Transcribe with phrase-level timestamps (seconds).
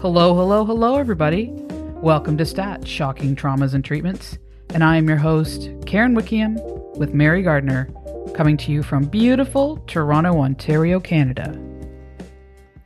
[0.00, 1.50] Hello, hello, hello, everybody.
[1.96, 4.38] Welcome to STAT Shocking Traumas and Treatments.
[4.70, 6.56] And I am your host, Karen Wickham,
[6.94, 7.90] with Mary Gardner,
[8.32, 11.54] coming to you from beautiful Toronto, Ontario, Canada.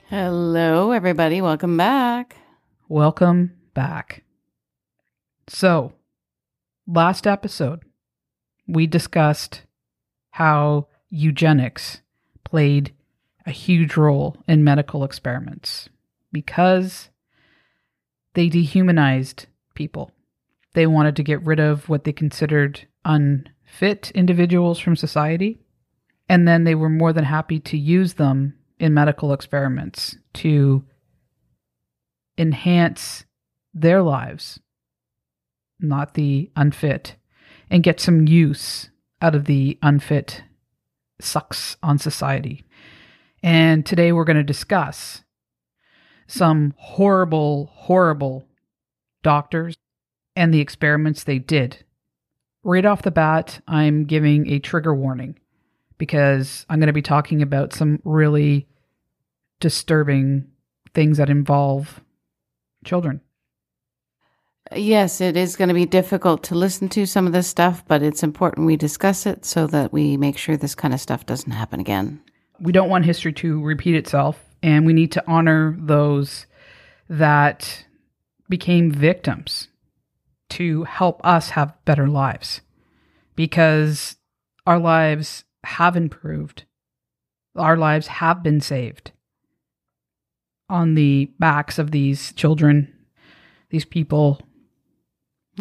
[0.09, 1.41] Hello, everybody.
[1.41, 2.35] Welcome back.
[2.89, 4.25] Welcome back.
[5.47, 5.93] So,
[6.85, 7.85] last episode,
[8.67, 9.63] we discussed
[10.31, 12.01] how eugenics
[12.55, 12.95] played
[13.47, 15.89] a huge role in medical experiments
[16.31, 17.11] because
[18.35, 20.13] they dehumanized people.
[20.73, 25.59] They wanted to get rid of what they considered unfit individuals from society.
[26.29, 30.85] And then they were more than happy to use them in medical experiments to
[32.39, 33.25] enhance
[33.75, 34.61] their lives,
[35.81, 37.17] not the unfit,
[37.69, 40.45] and get some use out of the unfit
[41.21, 42.65] sucks on society.
[43.43, 45.23] And today we're going to discuss
[46.27, 48.47] some horrible, horrible
[49.23, 49.77] doctors
[50.35, 51.85] and the experiments they did.
[52.63, 55.39] Right off the bat, I'm giving a trigger warning
[55.99, 58.67] because I'm going to be talking about some really
[59.61, 60.47] disturbing
[60.95, 62.01] things that involve
[62.85, 63.21] children.
[64.73, 68.03] Yes, it is going to be difficult to listen to some of this stuff, but
[68.03, 71.53] it's important we discuss it so that we make sure this kind of stuff doesn't
[71.53, 72.23] happen again.
[72.61, 76.47] We don't want history to repeat itself, and we need to honor those
[77.09, 77.85] that
[78.49, 79.69] became victims
[80.51, 82.61] to help us have better lives
[83.37, 84.17] because
[84.67, 86.65] our lives have improved.
[87.57, 89.13] Our lives have been saved
[90.69, 92.93] on the backs of these children,
[93.71, 94.41] these people.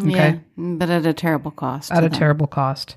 [0.00, 0.10] Okay.
[0.12, 1.92] Yeah, but at a terrible cost.
[1.92, 2.18] At a them.
[2.18, 2.96] terrible cost.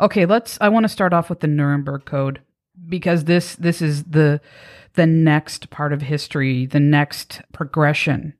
[0.00, 2.40] Okay, let's I want to start off with the Nuremberg Code
[2.88, 4.40] because this this is the
[4.94, 8.34] the next part of history, the next progression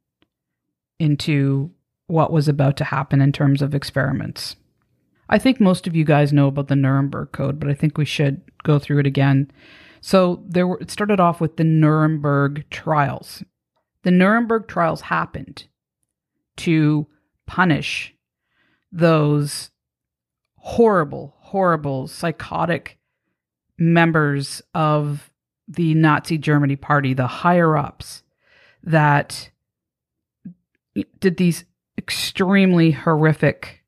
[0.98, 1.70] into
[2.06, 4.56] what was about to happen in terms of experiments.
[5.28, 8.04] I think most of you guys know about the Nuremberg Code, but I think we
[8.04, 9.50] should go through it again.
[10.02, 13.42] So there were, it started off with the Nuremberg trials.
[14.02, 15.64] The Nuremberg trials happened
[16.58, 17.06] to
[17.52, 18.14] punish
[18.90, 19.70] those
[20.56, 22.98] horrible, horrible, psychotic
[23.76, 25.30] members of
[25.68, 28.22] the Nazi Germany party, the higher ups
[28.82, 29.50] that
[31.20, 31.66] did these
[31.98, 33.84] extremely horrific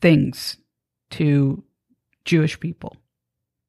[0.00, 0.58] things
[1.10, 1.64] to
[2.24, 2.96] Jewish people.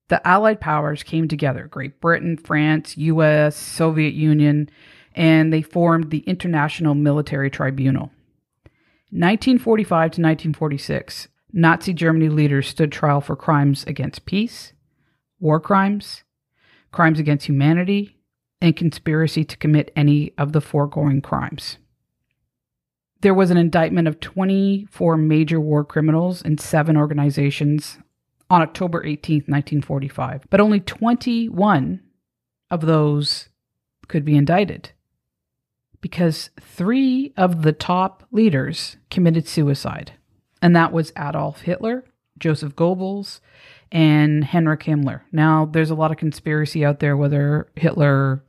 [0.09, 4.69] The Allied powers came together Great Britain, France, US, Soviet Union,
[5.15, 8.11] and they formed the International Military Tribunal.
[9.11, 14.73] 1945 to 1946, Nazi Germany leaders stood trial for crimes against peace,
[15.39, 16.23] war crimes,
[16.91, 18.17] crimes against humanity,
[18.61, 21.77] and conspiracy to commit any of the foregoing crimes
[23.21, 27.97] there was an indictment of 24 major war criminals in seven organizations
[28.49, 30.45] on October 18, 1945.
[30.49, 32.01] But only 21
[32.71, 33.49] of those
[34.07, 34.91] could be indicted
[36.01, 40.13] because three of the top leaders committed suicide.
[40.61, 42.05] And that was Adolf Hitler,
[42.37, 43.39] Joseph Goebbels,
[43.91, 45.21] and Heinrich Himmler.
[45.31, 48.43] Now, there's a lot of conspiracy out there whether Hitler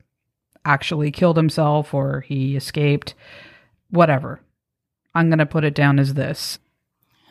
[0.65, 3.15] actually killed himself or he escaped,
[3.89, 4.41] whatever.
[5.15, 6.59] I'm going to put it down as this.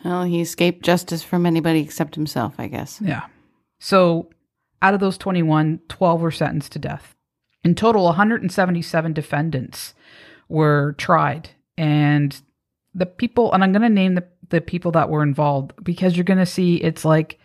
[0.05, 3.01] Well, he escaped justice from anybody except himself, I guess.
[3.03, 3.27] Yeah.
[3.79, 4.31] So
[4.83, 7.15] out of those 21, 12 were sentenced to death.
[7.65, 9.95] In total, 177 defendants
[10.49, 11.51] were tried.
[11.77, 12.41] And
[12.95, 16.25] the people, and I'm going to name the, the people that were involved because you're
[16.25, 17.39] going to see it's like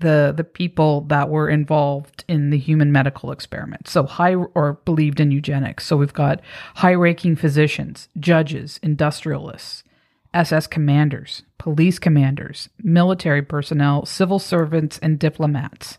[0.00, 3.86] the the people that were involved in the human medical experiment.
[3.86, 5.86] So high or believed in eugenics.
[5.86, 6.40] So we've got
[6.76, 9.84] high-ranking physicians, judges, industrialists,
[10.32, 15.98] SS commanders, police commanders, military personnel, civil servants and diplomats.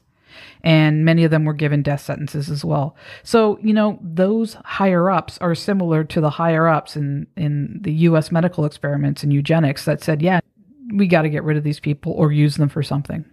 [0.64, 2.96] And many of them were given death sentences as well.
[3.24, 7.94] So, you know, those higher ups are similar to the higher ups in, in the
[7.94, 10.40] US medical experiments and eugenics that said, yeah,
[10.94, 13.26] we got to get rid of these people or use them for something.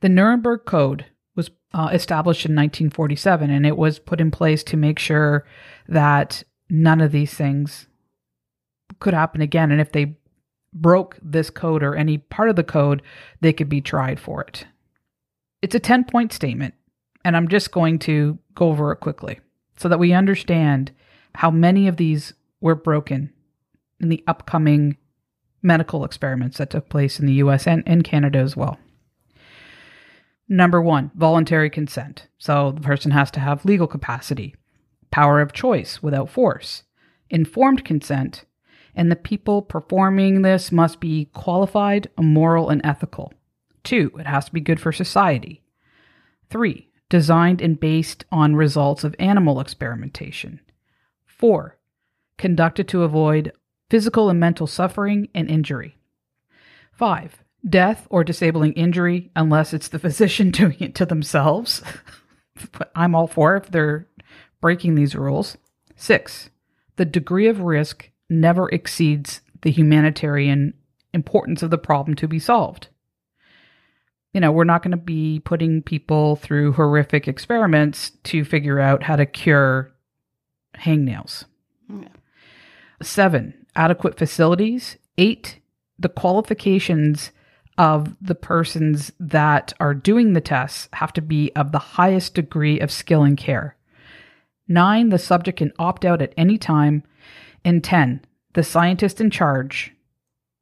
[0.00, 1.06] The Nuremberg Code
[1.36, 5.46] was uh, established in 1947 and it was put in place to make sure
[5.88, 7.86] that none of these things
[8.98, 9.70] could happen again.
[9.70, 10.16] And if they
[10.72, 13.02] broke this code or any part of the code,
[13.40, 14.66] they could be tried for it.
[15.62, 16.74] It's a 10 point statement,
[17.24, 19.40] and I'm just going to go over it quickly
[19.76, 20.90] so that we understand
[21.36, 23.32] how many of these were broken
[24.00, 24.96] in the upcoming
[25.62, 28.78] medical experiments that took place in the US and, and Canada as well.
[30.48, 32.26] Number one, voluntary consent.
[32.36, 34.56] So the person has to have legal capacity,
[35.10, 36.82] power of choice without force,
[37.30, 38.44] informed consent,
[38.94, 43.32] and the people performing this must be qualified, moral, and ethical.
[43.84, 45.62] Two, it has to be good for society.
[46.48, 50.60] Three, designed and based on results of animal experimentation.
[51.26, 51.78] Four,
[52.38, 53.52] conducted to avoid
[53.90, 55.96] physical and mental suffering and injury.
[56.92, 61.82] Five, death or disabling injury unless it's the physician doing it to themselves.
[62.94, 64.06] I'm all for if they're
[64.60, 65.56] breaking these rules.
[65.96, 66.50] Six,
[66.96, 70.74] the degree of risk never exceeds the humanitarian
[71.12, 72.88] importance of the problem to be solved.
[74.32, 79.02] You know, we're not going to be putting people through horrific experiments to figure out
[79.02, 79.92] how to cure
[80.74, 81.44] hangnails.
[81.88, 82.08] Yeah.
[83.02, 84.96] Seven, adequate facilities.
[85.18, 85.60] Eight,
[85.98, 87.30] the qualifications
[87.76, 92.78] of the persons that are doing the tests have to be of the highest degree
[92.80, 93.76] of skill and care.
[94.68, 97.02] Nine, the subject can opt out at any time.
[97.64, 98.22] And 10,
[98.54, 99.92] the scientist in charge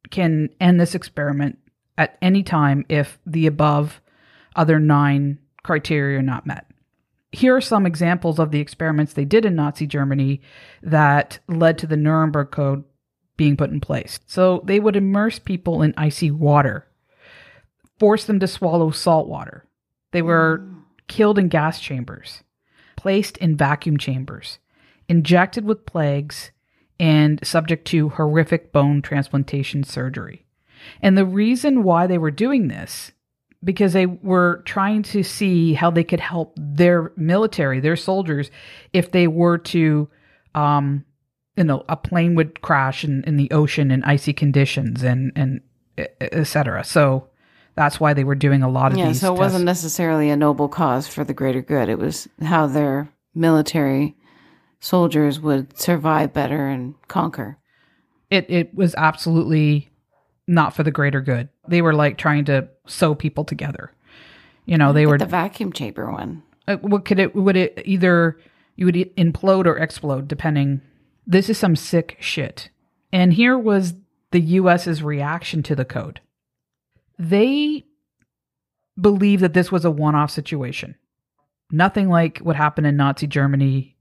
[0.09, 1.57] can end this experiment
[2.01, 4.01] at any time if the above
[4.55, 6.65] other nine criteria are not met.
[7.31, 10.41] Here are some examples of the experiments they did in Nazi Germany
[10.81, 12.83] that led to the Nuremberg Code
[13.37, 14.19] being put in place.
[14.25, 16.87] So they would immerse people in icy water,
[17.99, 19.67] force them to swallow salt water.
[20.11, 20.67] They were
[21.07, 22.43] killed in gas chambers,
[22.97, 24.57] placed in vacuum chambers,
[25.07, 26.51] injected with plagues,
[26.99, 30.45] and subject to horrific bone transplantation surgery.
[31.01, 33.11] And the reason why they were doing this
[33.63, 38.49] because they were trying to see how they could help their military, their soldiers,
[38.91, 40.09] if they were to,
[40.55, 41.05] um,
[41.55, 45.61] you know, a plane would crash in, in the ocean in icy conditions and and
[46.19, 46.83] etc.
[46.83, 47.27] So
[47.75, 49.39] that's why they were doing a lot of Yeah, so it tests.
[49.39, 51.87] wasn't necessarily a noble cause for the greater good.
[51.87, 54.15] It was how their military
[54.79, 57.59] soldiers would survive better and conquer.
[58.31, 59.90] it it was absolutely
[60.51, 61.49] not for the greater good.
[61.67, 63.93] They were like trying to sew people together.
[64.65, 66.43] You know, they were the vacuum chamber one.
[66.67, 68.37] Uh, what could it would it either
[68.75, 70.81] you would implode or explode depending
[71.25, 72.69] this is some sick shit
[73.11, 73.95] and here was
[74.31, 76.21] the us's reaction to the code
[77.17, 77.83] they
[78.99, 80.95] believe that this was a one-off situation
[81.71, 83.97] nothing like what happened in nazi germany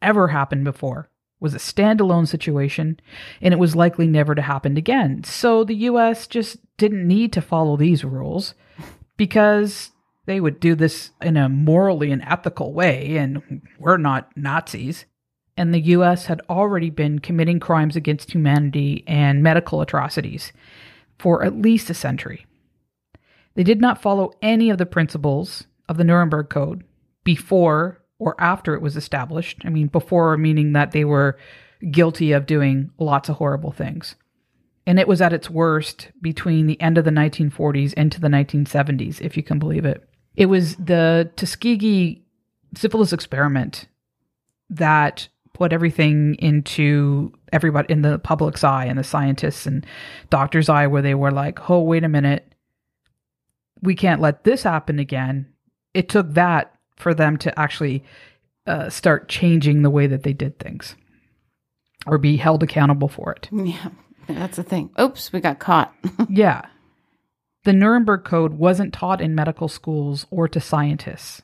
[0.00, 1.10] ever happened before
[1.40, 2.98] was a standalone situation
[3.40, 7.40] and it was likely never to happen again so the us just didn't need to
[7.40, 8.54] follow these rules
[9.16, 9.90] because
[10.26, 15.06] they would do this in a morally and ethical way, and we're not Nazis.
[15.56, 20.52] And the US had already been committing crimes against humanity and medical atrocities
[21.18, 22.44] for at least a century.
[23.54, 26.84] They did not follow any of the principles of the Nuremberg Code
[27.24, 29.62] before or after it was established.
[29.64, 31.38] I mean, before meaning that they were
[31.90, 34.16] guilty of doing lots of horrible things
[34.86, 39.20] and it was at its worst between the end of the 1940s into the 1970s,
[39.20, 40.08] if you can believe it.
[40.36, 42.22] It was the Tuskegee
[42.76, 43.88] syphilis experiment
[44.70, 49.84] that put everything into everybody in the public's eye and the scientists and
[50.30, 52.52] doctors' eye, where they were like, oh, wait a minute,
[53.82, 55.46] we can't let this happen again.
[55.94, 58.02] It took that for them to actually
[58.66, 60.96] uh, start changing the way that they did things
[62.06, 63.48] or be held accountable for it.
[64.28, 64.90] Yeah, that's the thing.
[65.00, 65.94] Oops, we got caught.
[66.28, 66.62] Yeah.
[67.62, 71.42] The Nuremberg Code wasn't taught in medical schools or to scientists.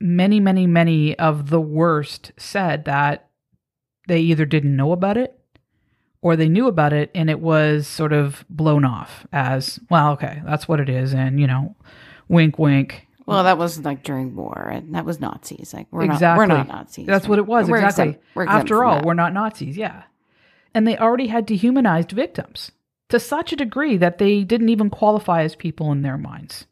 [0.00, 3.28] Many, many, many of the worst said that
[4.08, 5.38] they either didn't know about it
[6.22, 10.42] or they knew about it and it was sort of blown off as, well, okay,
[10.44, 11.12] that's what it is.
[11.14, 11.76] And, you know,
[12.28, 13.06] wink, wink.
[13.30, 15.72] Well, that was like during war, and that was Nazis.
[15.72, 16.26] Like we're exactly.
[16.26, 17.06] not, we're not Nazis.
[17.06, 17.68] That's what it was.
[17.68, 18.18] We're exactly.
[18.36, 19.04] exempt- After all, that.
[19.04, 19.76] we're not Nazis.
[19.76, 20.02] Yeah.
[20.74, 22.72] And they already had dehumanized victims
[23.08, 26.66] to such a degree that they didn't even qualify as people in their minds.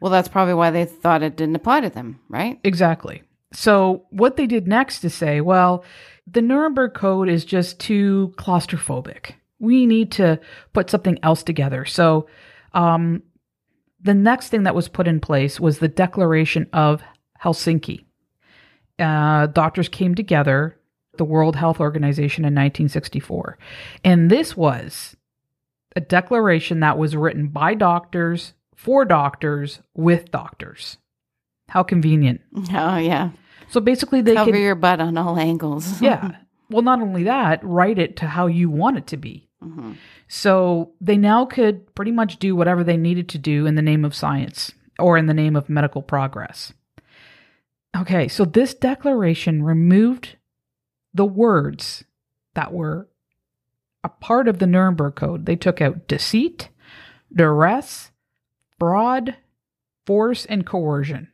[0.00, 2.58] well, that's probably why they thought it didn't apply to them, right?
[2.64, 3.22] Exactly.
[3.52, 5.84] So what they did next is say, well,
[6.26, 9.32] the Nuremberg Code is just too claustrophobic.
[9.58, 10.40] We need to
[10.72, 11.84] put something else together.
[11.84, 12.28] So
[12.72, 13.22] um,
[14.02, 17.02] the next thing that was put in place was the Declaration of
[17.42, 18.04] Helsinki.
[18.98, 20.76] Uh, doctors came together,
[21.16, 23.58] the World Health Organization in 1964.
[24.04, 25.16] And this was
[25.96, 30.98] a declaration that was written by doctors, for doctors, with doctors.
[31.68, 32.40] How convenient.
[32.72, 33.30] Oh yeah,
[33.68, 36.00] So basically, they cover could, your butt on all angles.
[36.02, 36.36] yeah.
[36.68, 39.48] Well, not only that, write it to how you want it to be.
[39.62, 39.96] Mhm.
[40.32, 44.04] So they now could pretty much do whatever they needed to do in the name
[44.04, 46.72] of science or in the name of medical progress.
[47.96, 50.36] Okay, so this declaration removed
[51.12, 52.04] the words
[52.54, 53.08] that were
[54.04, 55.46] a part of the Nuremberg Code.
[55.46, 56.68] They took out deceit,
[57.34, 58.12] duress,
[58.78, 59.34] fraud,
[60.06, 61.26] force, and coercion.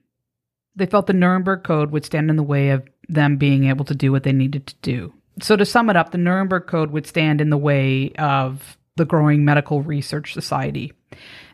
[0.75, 3.95] They felt the Nuremberg Code would stand in the way of them being able to
[3.95, 5.13] do what they needed to do.
[5.43, 9.05] So, to sum it up, the Nuremberg Code would stand in the way of the
[9.05, 10.93] growing medical research society.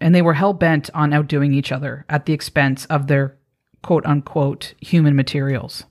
[0.01, 3.37] And they were hell bent on outdoing each other at the expense of their
[3.83, 5.85] quote unquote human materials.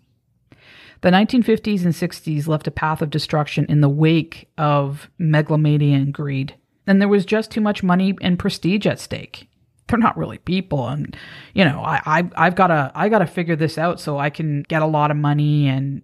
[1.01, 6.13] The 1950s and 60s left a path of destruction in the wake of megalomania and
[6.13, 6.55] greed.
[6.85, 9.47] And there was just too much money and prestige at stake.
[9.87, 11.17] They're not really people, and
[11.53, 14.81] you know, I, I I've gotta I gotta figure this out so I can get
[14.81, 16.01] a lot of money and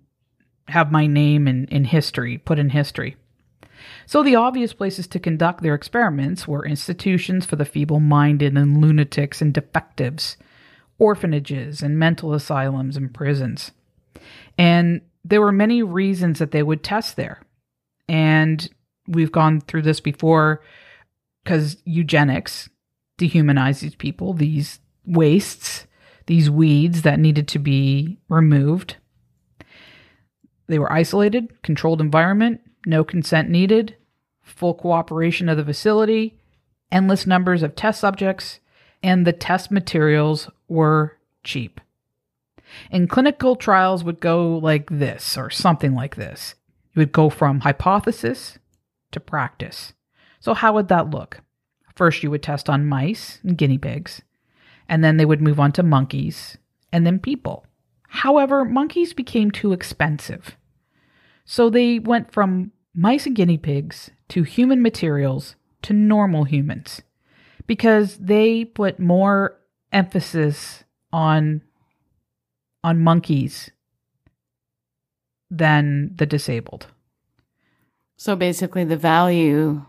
[0.68, 3.16] have my name in, in history, put in history.
[4.06, 8.82] So the obvious places to conduct their experiments were institutions for the feeble minded and
[8.82, 10.38] lunatics and defectives,
[10.98, 13.72] orphanages and mental asylums and prisons.
[14.58, 17.42] And there were many reasons that they would test there.
[18.08, 18.68] And
[19.08, 20.62] we've gone through this before
[21.44, 22.70] because eugenics
[23.18, 25.88] dehumanized these people, these wastes,
[26.28, 28.98] these weeds that needed to be removed.
[30.68, 33.96] They were isolated, controlled environment, no consent needed,
[34.42, 36.38] full cooperation of the facility,
[36.92, 38.60] endless numbers of test subjects,
[39.04, 41.80] and the test materials were cheap.
[42.92, 46.56] And clinical trials would go like this or something like this.
[46.94, 48.58] You would go from hypothesis
[49.12, 49.94] to practice.
[50.40, 51.42] So, how would that look?
[51.96, 54.22] First, you would test on mice and guinea pigs,
[54.88, 56.58] and then they would move on to monkeys
[56.92, 57.66] and then people.
[58.10, 60.58] However, monkeys became too expensive.
[61.46, 67.04] So, they went from mice and guinea pigs to human materials to normal humans
[67.68, 69.56] because they put more
[69.94, 71.62] emphasis on
[72.84, 73.70] on monkeys
[75.50, 76.88] than the disabled.
[78.18, 79.86] So basically, the value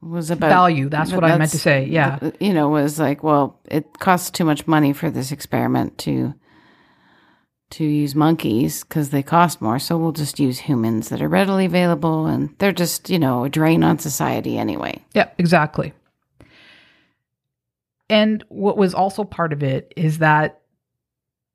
[0.00, 0.88] was about value.
[0.88, 1.86] That's what I meant to say.
[1.86, 6.34] Yeah, you know, was like, well, it costs too much money for this experiment to
[7.70, 9.78] to use monkeys because they cost more.
[9.78, 13.48] So we'll just use humans that are readily available, and they're just you know a
[13.48, 15.04] drain on society anyway.
[15.14, 15.92] Yeah, exactly.
[18.10, 20.62] And what was also part of it is that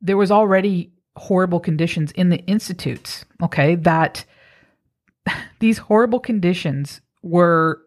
[0.01, 4.25] there was already horrible conditions in the institutes, okay, that
[5.59, 7.81] these horrible conditions were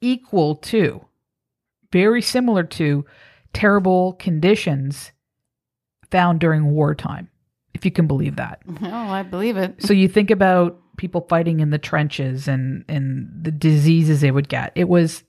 [0.00, 1.04] equal to,
[1.90, 3.04] very similar to,
[3.52, 5.12] terrible conditions
[6.14, 7.28] found during wartime,
[7.74, 8.62] if you can believe that.
[8.82, 9.82] Oh, I believe it.
[9.82, 14.48] So you think about people fighting in the trenches and, and the diseases they would
[14.48, 14.70] get.
[14.76, 15.24] It was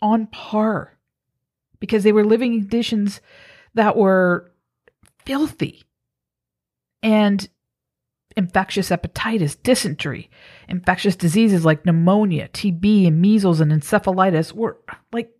[0.00, 0.96] on par
[1.80, 3.20] because they were living in conditions
[3.74, 4.52] that were
[5.24, 5.82] filthy.
[7.02, 7.48] And
[8.36, 10.30] infectious hepatitis, dysentery,
[10.68, 14.78] infectious diseases like pneumonia, TB, and measles and encephalitis were
[15.12, 15.32] like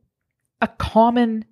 [0.61, 1.45] a common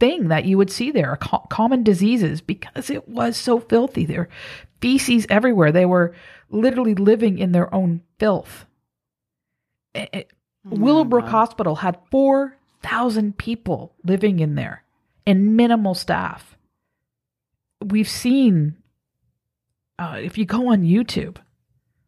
[0.00, 4.04] thing that you would see there, co- common diseases because it was so filthy.
[4.04, 4.28] There
[4.80, 5.72] feces everywhere.
[5.72, 6.14] They were
[6.50, 8.66] literally living in their own filth.
[9.94, 10.30] It, it,
[10.66, 14.84] oh Willowbrook Hospital had 4,000 people living in there
[15.26, 16.54] and minimal staff
[17.84, 18.76] we've seen
[19.98, 21.36] uh, if you go on YouTube,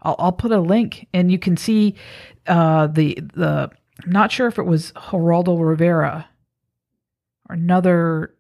[0.03, 1.95] I'll, I'll put a link and you can see
[2.47, 3.71] uh, the the.
[4.05, 6.29] I'm not sure if it was Geraldo Rivera
[7.49, 8.35] another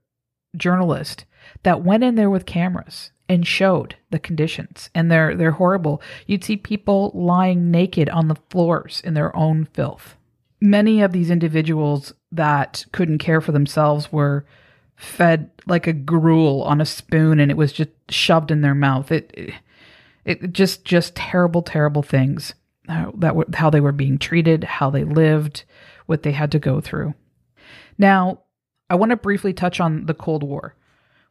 [0.56, 1.24] journalist
[1.62, 6.00] that went in there with cameras and showed the conditions and they're they're horrible.
[6.26, 10.16] You'd see people lying naked on the floors in their own filth.
[10.60, 14.46] Many of these individuals that couldn't care for themselves were
[14.96, 19.12] fed like a gruel on a spoon and it was just shoved in their mouth.
[19.12, 19.52] It
[20.24, 22.54] it, just just terrible terrible things
[22.88, 25.64] how, that were, how they were being treated, how they lived,
[26.06, 27.14] what they had to go through.
[27.98, 28.42] Now,
[28.88, 30.74] I want to briefly touch on the Cold War,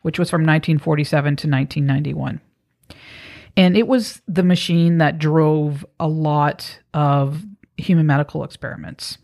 [0.02, 2.42] which was from 1947 to 1991.
[3.58, 7.44] And it was the machine that drove a lot of
[7.78, 9.18] human medical experiments.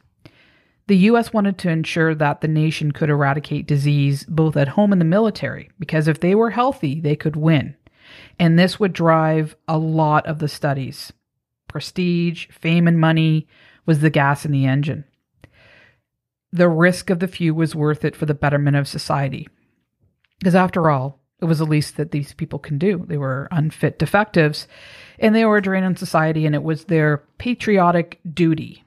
[0.88, 5.00] The US wanted to ensure that the nation could eradicate disease both at home and
[5.00, 7.76] the military, because if they were healthy, they could win.
[8.40, 11.14] And this would drive a lot of the studies.
[11.68, 13.48] Prestige, fame, and money
[13.86, 15.06] was the gas in the engine.
[16.52, 19.48] The risk of the few was worth it for the betterment of society.
[20.40, 23.06] Because after all, it was the least that these people can do.
[23.08, 24.68] They were unfit defectives,
[25.18, 28.84] and they were a drain on society, and it was their patriotic duty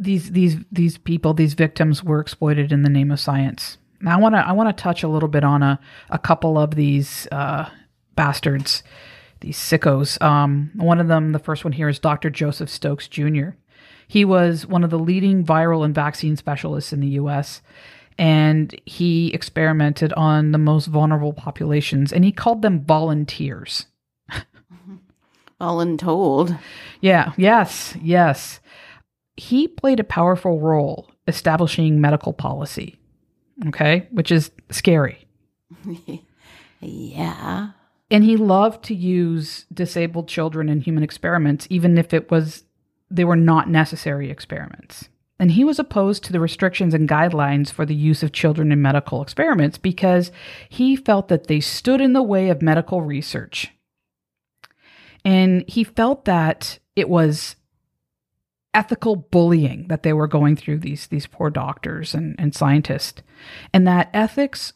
[0.00, 3.76] these these these people, these victims were exploited in the name of science.
[4.00, 6.58] Now I want to I want to touch a little bit on a a couple
[6.58, 7.68] of these uh,
[8.16, 8.82] bastards,
[9.40, 10.20] these sickos.
[10.22, 12.30] Um, one of them, the first one here, is Dr.
[12.30, 13.50] Joseph Stokes Jr.
[14.10, 17.62] He was one of the leading viral and vaccine specialists in the U.S.
[18.18, 23.86] And he experimented on the most vulnerable populations, and he called them volunteers.
[25.60, 26.58] Voluntold.
[27.00, 28.58] Yeah, yes, yes.
[29.36, 32.98] He played a powerful role establishing medical policy,
[33.68, 35.28] okay, which is scary.
[36.80, 37.70] yeah.
[38.10, 42.64] And he loved to use disabled children in human experiments, even if it was
[43.10, 45.08] they were not necessary experiments.
[45.38, 48.82] And he was opposed to the restrictions and guidelines for the use of children in
[48.82, 50.30] medical experiments because
[50.68, 53.72] he felt that they stood in the way of medical research.
[55.24, 57.56] And he felt that it was
[58.74, 63.22] ethical bullying that they were going through these these poor doctors and, and scientists.
[63.72, 64.74] And that ethics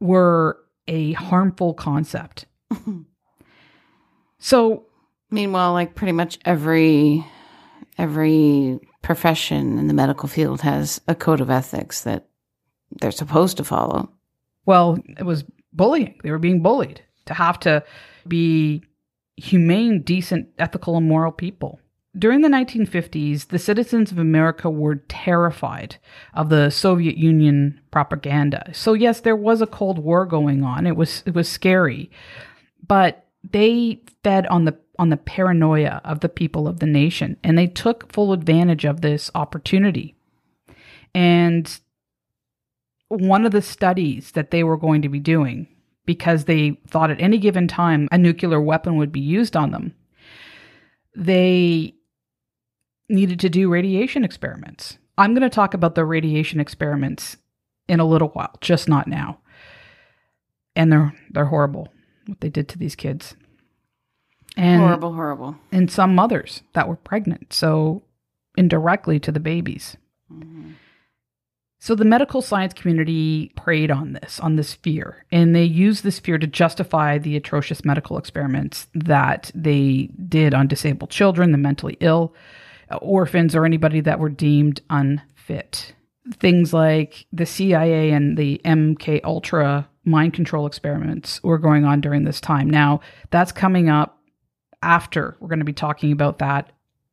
[0.00, 0.58] were
[0.88, 2.46] a harmful concept.
[4.38, 4.86] so
[5.30, 7.24] Meanwhile, like pretty much every
[8.00, 12.26] every profession in the medical field has a code of ethics that
[13.00, 14.10] they're supposed to follow.
[14.64, 16.18] Well, it was bullying.
[16.22, 17.84] They were being bullied to have to
[18.26, 18.82] be
[19.36, 21.78] humane, decent, ethical, and moral people.
[22.18, 25.96] During the 1950s, the citizens of America were terrified
[26.34, 28.70] of the Soviet Union propaganda.
[28.72, 30.86] So yes, there was a Cold War going on.
[30.86, 32.10] It was it was scary.
[32.84, 37.56] But they fed on the on the paranoia of the people of the nation and
[37.56, 40.14] they took full advantage of this opportunity.
[41.14, 41.80] And
[43.08, 45.66] one of the studies that they were going to be doing
[46.04, 49.94] because they thought at any given time a nuclear weapon would be used on them.
[51.16, 51.94] They
[53.08, 54.98] needed to do radiation experiments.
[55.16, 57.38] I'm going to talk about the radiation experiments
[57.88, 59.38] in a little while, just not now.
[60.76, 61.88] And they're they're horrible
[62.26, 63.34] what they did to these kids.
[64.56, 65.56] And horrible, horrible.
[65.72, 68.02] And some mothers that were pregnant, so
[68.56, 69.96] indirectly to the babies.
[70.32, 70.72] Mm-hmm.
[71.82, 76.18] So the medical science community preyed on this, on this fear, and they used this
[76.18, 81.96] fear to justify the atrocious medical experiments that they did on disabled children, the mentally
[82.00, 82.34] ill,
[83.00, 85.94] orphans, or anybody that were deemed unfit.
[86.34, 92.24] Things like the CIA and the MK Ultra mind control experiments were going on during
[92.24, 92.68] this time.
[92.68, 94.19] Now, that's coming up
[94.82, 96.72] after we're going to be talking about that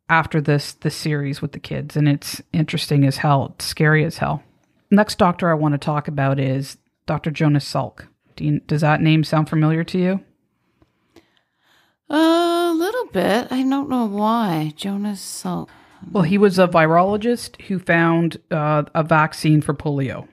[0.10, 4.18] after this this series with the kids and it's interesting as hell, it's scary as
[4.18, 4.44] hell.
[4.90, 7.32] Next doctor I want to talk about is Dr.
[7.32, 8.08] Jonas Salk.
[8.36, 10.20] Do you, does that name sound familiar to you?
[12.10, 13.52] A little bit.
[13.52, 14.74] I don't know why.
[14.78, 15.68] Jonas Salk.
[16.12, 20.28] Well, he was a virologist who found uh, a vaccine for polio.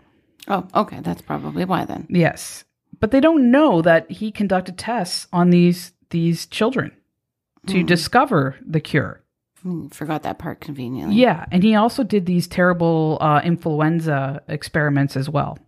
[0.46, 1.00] Oh, okay.
[1.00, 2.06] That's probably why then.
[2.08, 2.64] Yes.
[3.00, 6.92] But they don't know that he conducted tests on these these children
[7.66, 7.86] to mm.
[7.86, 9.22] discover the cure.
[9.62, 11.16] Hmm, forgot that part conveniently.
[11.16, 15.58] Yeah, and he also did these terrible uh, influenza experiments as well.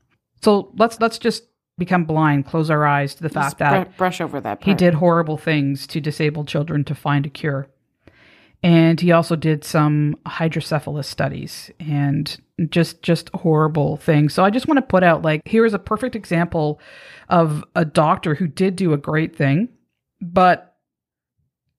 [0.43, 1.45] So let's let's just
[1.79, 4.61] become blind, close our eyes to the fact that brush over that.
[4.61, 4.69] Part.
[4.69, 7.69] He did horrible things to disabled children to find a cure,
[8.63, 14.35] and he also did some hydrocephalus studies and just just horrible things.
[14.35, 16.81] So I just want to put out like here is a perfect example
[17.31, 19.71] of a doctor who did do a great thing,
[20.21, 20.76] but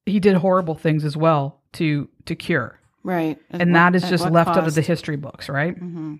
[0.07, 2.79] he did horrible things as well to to cure.
[3.03, 3.39] Right.
[3.51, 4.59] At and what, that is just left cost?
[4.59, 5.75] out of the history books, right?
[5.75, 6.15] Mm-hmm.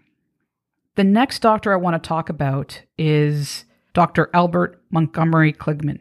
[0.95, 4.29] The next doctor I want to talk about is Dr.
[4.33, 5.99] Albert Montgomery Kligman.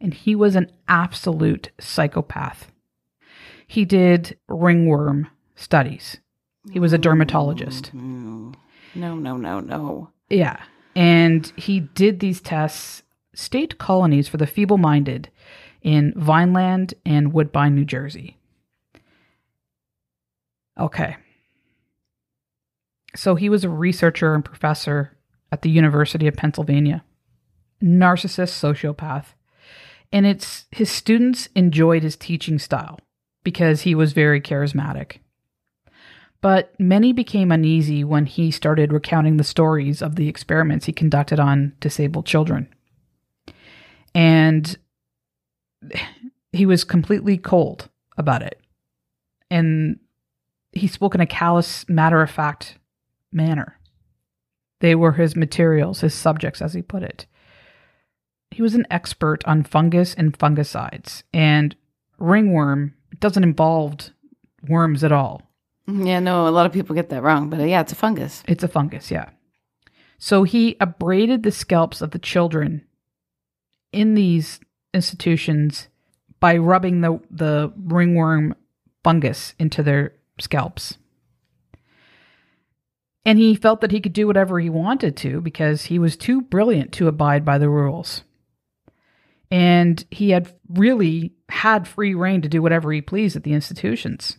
[0.00, 2.72] And he was an absolute psychopath.
[3.66, 6.18] He did ringworm studies.
[6.72, 7.92] He was a dermatologist.
[7.94, 8.52] No,
[8.94, 9.60] no, no, no.
[9.60, 10.10] no.
[10.28, 10.62] Yeah.
[10.94, 13.02] And he did these tests,
[13.34, 15.30] state colonies for the feeble minded
[15.82, 18.36] in Vineland and Woodbine, New Jersey.
[20.78, 21.16] Okay.
[23.16, 25.16] So he was a researcher and professor
[25.50, 27.04] at the University of Pennsylvania.
[27.82, 29.34] Narcissist sociopath.
[30.12, 32.98] And it's his students enjoyed his teaching style
[33.44, 35.18] because he was very charismatic.
[36.40, 41.40] But many became uneasy when he started recounting the stories of the experiments he conducted
[41.40, 42.68] on disabled children.
[44.14, 44.76] And
[46.52, 48.60] he was completely cold about it.
[49.50, 49.98] And
[50.72, 52.78] he spoke in a callous, matter of fact
[53.32, 53.78] manner.
[54.80, 57.26] They were his materials, his subjects, as he put it.
[58.50, 61.76] He was an expert on fungus and fungicides, and
[62.18, 64.10] ringworm doesn't involve
[64.68, 65.42] worms at all.
[65.86, 68.42] Yeah, no, a lot of people get that wrong, but uh, yeah, it's a fungus.
[68.46, 69.30] It's a fungus, yeah.
[70.18, 72.84] So he abraded the scalps of the children
[73.92, 74.60] in these
[74.94, 75.88] institutions
[76.40, 78.54] by rubbing the, the ringworm
[79.04, 80.98] fungus into their scalps.
[83.24, 86.40] And he felt that he could do whatever he wanted to because he was too
[86.40, 88.22] brilliant to abide by the rules.
[89.50, 94.38] And he had really had free reign to do whatever he pleased at the institutions.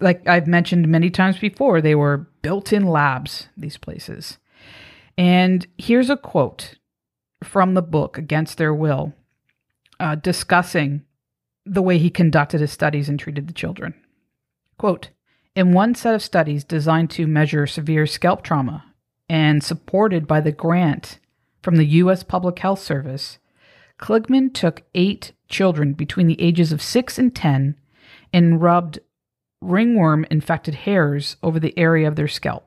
[0.00, 4.38] Like I've mentioned many times before, they were built in labs, these places.
[5.16, 6.74] And here's a quote
[7.42, 9.14] from the book, Against Their Will,
[10.00, 11.02] uh, discussing
[11.64, 13.94] the way he conducted his studies and treated the children.
[14.78, 15.10] Quote
[15.54, 18.84] In one set of studies designed to measure severe scalp trauma
[19.28, 21.18] and supported by the grant
[21.62, 22.22] from the U.S.
[22.22, 23.38] Public Health Service,
[23.98, 27.76] Kligman took eight children between the ages of 6 and 10
[28.32, 29.00] and rubbed
[29.60, 32.64] ringworm infected hairs over the area of their scalp.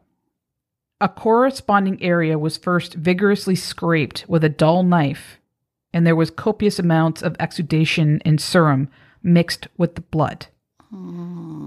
[1.00, 5.40] A corresponding area was first vigorously scraped with a dull knife,
[5.94, 8.90] and there was copious amounts of exudation and serum
[9.24, 10.48] mixed with the blood.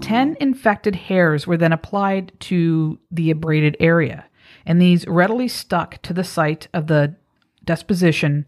[0.01, 4.25] Ten infected hairs were then applied to the abraded area,
[4.65, 7.15] and these readily stuck to the site of the
[7.63, 8.45] disposition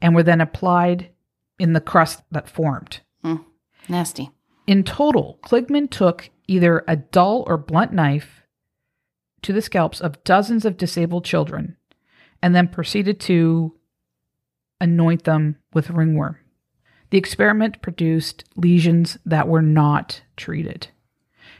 [0.00, 1.10] and were then applied
[1.58, 3.00] in the crust that formed.
[3.24, 3.36] Hmm,
[3.88, 4.30] nasty.
[4.66, 8.42] In total, Kligman took either a dull or blunt knife
[9.42, 11.76] to the scalps of dozens of disabled children
[12.42, 13.74] and then proceeded to
[14.80, 16.36] anoint them with ringworm.
[17.10, 20.88] The experiment produced lesions that were not treated.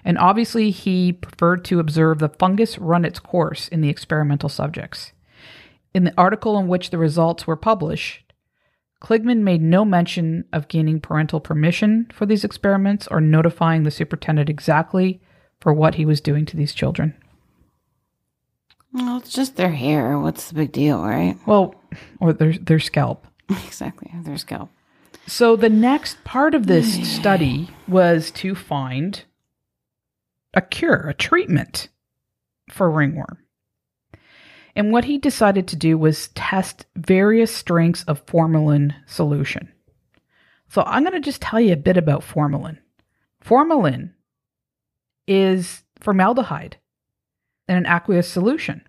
[0.04, 5.12] And obviously, he preferred to observe the fungus run its course in the experimental subjects.
[5.92, 8.32] In the article in which the results were published,
[9.02, 14.48] Kligman made no mention of gaining parental permission for these experiments or notifying the superintendent
[14.48, 15.20] exactly
[15.60, 17.14] for what he was doing to these children.
[18.92, 20.18] Well, it's just their hair.
[20.18, 21.36] What's the big deal, right?
[21.46, 21.74] Well,
[22.20, 23.26] or their their scalp.
[23.48, 24.10] exactly.
[24.22, 24.70] Their scalp.
[25.26, 29.22] So the next part of this study was to find
[30.54, 31.88] a cure, a treatment
[32.68, 33.38] for ringworm.
[34.74, 39.72] And what he decided to do was test various strengths of formalin solution.
[40.68, 42.78] So I'm going to just tell you a bit about formalin.
[43.40, 44.14] Formalin
[45.26, 46.76] is formaldehyde
[47.70, 48.82] in an aqueous solution.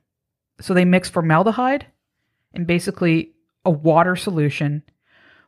[0.60, 1.86] So they mix formaldehyde
[2.54, 4.82] and basically a water solution,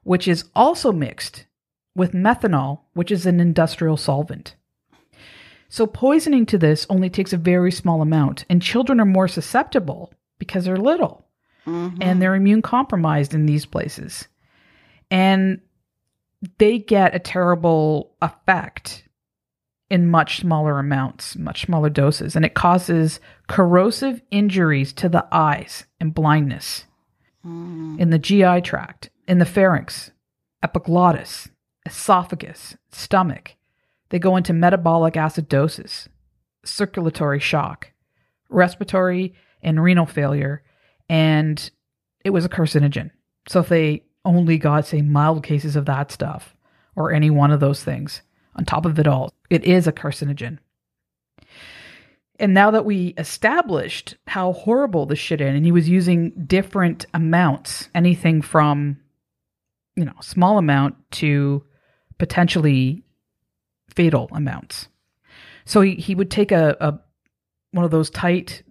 [0.04, 1.48] which is also mixed
[1.96, 4.56] with methanol, which is an industrial solvent.
[5.68, 10.14] So poisoning to this only takes a very small amount, and children are more susceptible
[10.38, 11.26] because they're little
[11.66, 11.98] mm-hmm.
[12.02, 14.28] and they're immune compromised in these places.
[15.10, 15.60] And
[16.60, 19.08] they get a terrible effect
[19.94, 25.86] in much smaller amounts, much smaller doses, and it causes corrosive injuries to the eyes
[26.00, 26.86] and blindness
[27.44, 27.96] hmm.
[28.00, 30.10] in the GI tract, in the pharynx,
[30.64, 31.48] epiglottis,
[31.86, 33.56] esophagus, stomach.
[34.10, 36.08] They go into metabolic acidosis,
[36.66, 37.92] circulatory shock,
[38.50, 40.64] respiratory and renal failure,
[41.08, 41.70] and
[42.26, 43.12] it was a carcinogen.
[43.48, 46.56] So if they only got, say, mild cases of that stuff
[46.96, 48.24] or any one of those things,
[48.56, 50.60] on top of it all, it is a carcinogen.
[52.40, 57.06] And now that we established how horrible this shit is, and he was using different
[57.14, 58.98] amounts, anything from,
[59.96, 61.64] you know, small amount to
[62.18, 63.04] potentially
[63.96, 64.88] fatal amounts.
[65.66, 67.00] So he, he would take a, a
[67.72, 68.64] one of those tight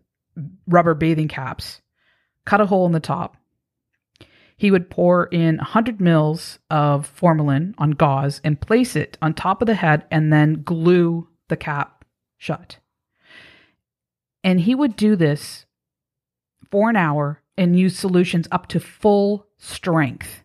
[0.66, 1.80] rubber bathing caps,
[2.44, 3.36] cut a hole in the top.
[4.62, 9.60] He would pour in 100 mils of formalin on gauze and place it on top
[9.60, 12.04] of the head and then glue the cap
[12.38, 12.78] shut.
[14.44, 15.66] And he would do this
[16.70, 20.44] for an hour and use solutions up to full strength.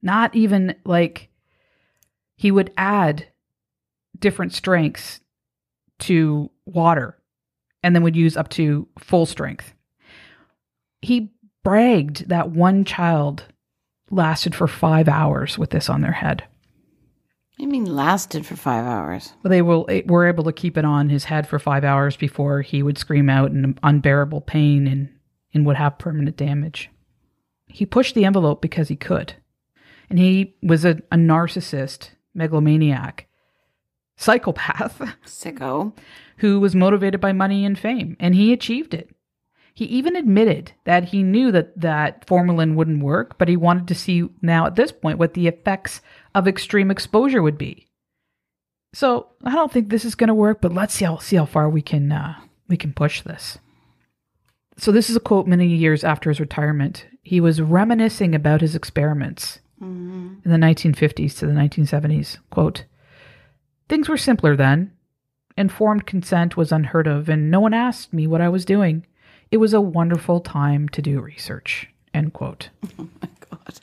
[0.00, 1.28] Not even like
[2.36, 3.26] he would add
[4.18, 5.20] different strengths
[5.98, 7.18] to water
[7.82, 9.74] and then would use up to full strength.
[11.02, 11.34] He
[11.66, 13.42] bragged that one child
[14.08, 16.44] lasted for five hours with this on their head.
[17.60, 19.32] I mean, lasted for five hours.
[19.42, 22.16] But they will, eh, were able to keep it on his head for five hours
[22.16, 25.08] before he would scream out in unbearable pain and,
[25.52, 26.88] and would have permanent damage.
[27.66, 29.34] He pushed the envelope because he could.
[30.08, 33.26] And he was a, a narcissist, megalomaniac,
[34.16, 35.02] psychopath.
[35.26, 35.92] Sicko.
[36.36, 39.10] who was motivated by money and fame, and he achieved it.
[39.76, 43.94] He even admitted that he knew that that formalin wouldn't work, but he wanted to
[43.94, 46.00] see now at this point what the effects
[46.34, 47.86] of extreme exposure would be.
[48.94, 51.44] So I don't think this is going to work, but let's see how see how
[51.44, 52.36] far we can uh,
[52.68, 53.58] we can push this.
[54.78, 57.06] So this is a quote many years after his retirement.
[57.22, 59.58] He was reminiscing about his experiments
[60.42, 62.38] in the 1950s to the 1970s.
[62.48, 62.86] Quote:
[63.90, 64.92] Things were simpler then.
[65.58, 69.04] Informed consent was unheard of, and no one asked me what I was doing.
[69.50, 71.88] It was a wonderful time to do research.
[72.14, 72.70] End quote.
[72.98, 73.80] Oh my God.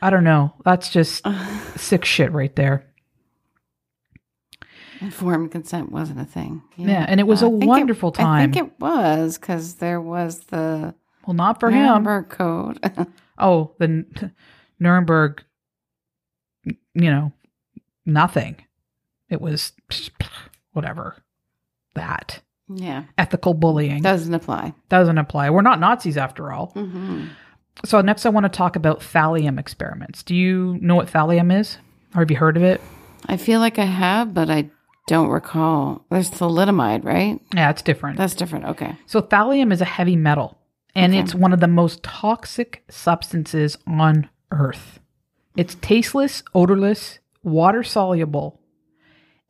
[0.00, 0.54] I don't know.
[0.64, 1.24] That's just
[1.76, 2.84] sick shit right there.
[5.00, 6.62] Informed consent wasn't a thing.
[6.76, 8.50] Yeah, and it was a a wonderful I time.
[8.50, 10.94] I think it was because there was the
[11.26, 11.84] Well, not for him.
[11.84, 12.78] Nuremberg Code.
[13.38, 14.04] Oh, the
[14.78, 15.42] Nuremberg,
[16.64, 16.76] you
[17.10, 17.32] know,
[18.06, 18.56] nothing.
[19.28, 19.72] It was
[20.74, 21.16] whatever.
[21.94, 22.40] That.
[22.68, 24.72] Yeah, Ethical bullying doesn't apply.
[24.88, 25.50] doesn't apply.
[25.50, 26.66] We're not Nazis after all.
[26.74, 27.26] hmm
[27.84, 30.22] So, next, I want to talk about thallium experiments.
[30.22, 31.78] Do you know what thallium is?
[32.14, 32.80] Or have you heard of it?
[33.26, 34.70] I feel like I have, but I
[35.08, 36.04] don't recall.
[36.10, 37.40] There's thalidomide, right?
[37.54, 38.18] Yeah, it's different.
[38.18, 38.66] That's different.
[38.66, 38.96] Okay.
[39.06, 40.58] So thallium is a heavy metal,
[40.94, 41.20] and Okay.
[41.22, 45.00] it's one of the most toxic substances on Earth.
[45.56, 48.60] It's tasteless, odorless, water soluble,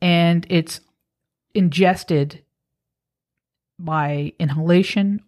[0.01, 0.79] and it's
[1.53, 2.41] ingested
[3.79, 5.21] by inhalation,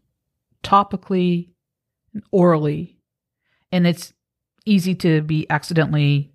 [0.64, 1.50] topically,
[2.32, 2.98] orally,
[3.72, 4.14] and it's
[4.66, 6.32] easy to be accidentally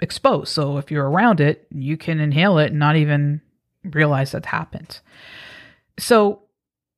[0.00, 0.52] exposed.
[0.52, 3.40] So if you're around it, you can inhale it and not even
[3.84, 5.00] realize that happened.
[5.98, 6.42] So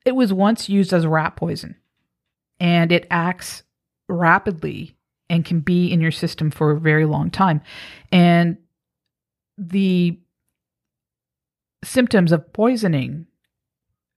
[0.05, 1.77] it was once used as rat poison
[2.59, 3.63] and it acts
[4.09, 4.97] rapidly
[5.29, 7.63] and can be in your system for a very long time.
[8.11, 8.59] And
[9.59, 10.19] the
[11.85, 13.27] symptoms of poisoning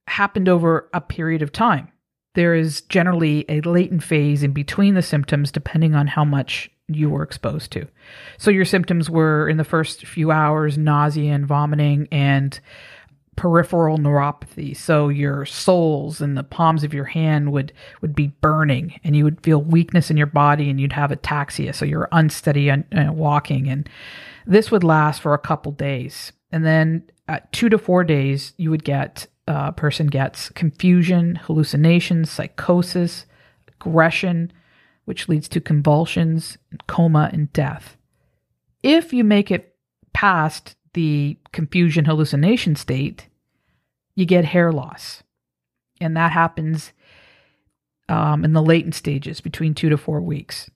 [0.06, 1.90] happened over a period of time.
[2.34, 7.10] There is generally a latent phase in between the symptoms depending on how much you
[7.10, 7.86] were exposed to.
[8.38, 12.58] So your symptoms were in the first few hours nausea and vomiting and
[13.36, 14.76] peripheral neuropathy.
[14.76, 19.24] So your soles and the palms of your hand would would be burning, and you
[19.24, 21.74] would feel weakness in your body, and you'd have ataxia.
[21.74, 22.84] So you're unsteady and
[23.16, 23.88] walking, and
[24.46, 28.70] this would last for a couple days, and then at two to four days, you
[28.70, 33.26] would get a person gets confusion, hallucinations, psychosis,
[33.68, 34.52] aggression,
[35.04, 37.96] which leads to convulsions, coma, and death.
[38.82, 39.76] If you make it
[40.12, 43.28] past the confusion hallucination state,
[44.14, 45.22] you get hair loss.
[46.00, 46.92] And that happens
[48.08, 50.70] um, in the latent stages between two to four weeks.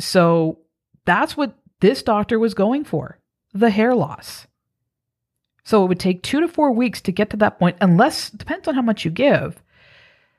[0.00, 0.60] So
[1.04, 3.18] that's what this doctor was going for
[3.52, 4.46] the hair loss.
[5.68, 8.66] So it would take two to four weeks to get to that point, unless depends
[8.68, 9.62] on how much you give.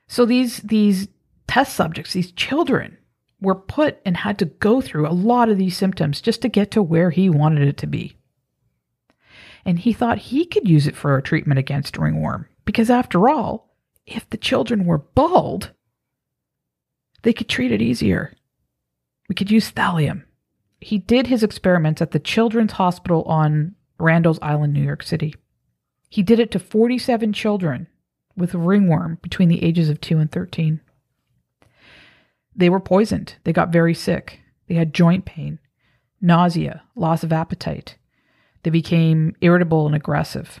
[0.08, 1.06] So these these
[1.46, 2.98] test subjects, these children,
[3.40, 6.72] were put and had to go through a lot of these symptoms just to get
[6.72, 8.16] to where he wanted it to be.
[9.64, 13.72] And he thought he could use it for a treatment against ringworm because after all
[14.06, 15.70] if the children were bald
[17.22, 18.34] they could treat it easier.
[19.28, 20.24] We could use thallium.
[20.80, 25.34] He did his experiments at the children's hospital on randall's island new york city.
[26.08, 27.86] He did it to 47 children
[28.36, 30.80] with ringworm between the ages of 2 and 13
[32.54, 33.36] they were poisoned.
[33.44, 34.40] They got very sick.
[34.68, 35.58] They had joint pain
[36.20, 37.96] nausea loss of appetite.
[38.62, 40.60] They became irritable and aggressive.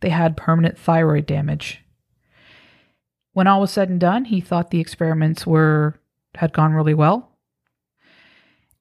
[0.00, 1.84] They had permanent thyroid damage.
[3.32, 6.00] When all was said and done, he thought the experiments were
[6.34, 7.30] had gone really well.